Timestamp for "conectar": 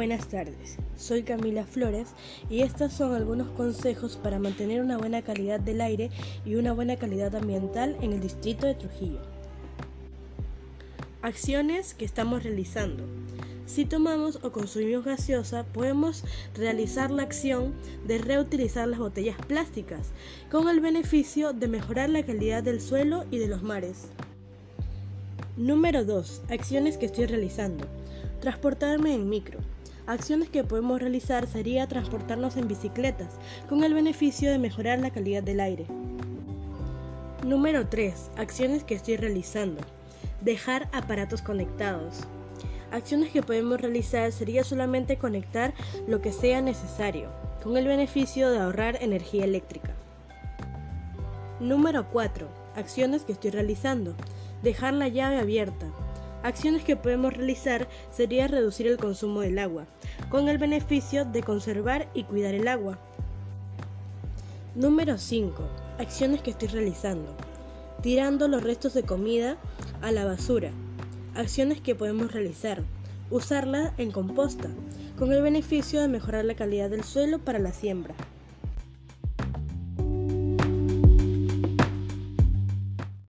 45.16-45.74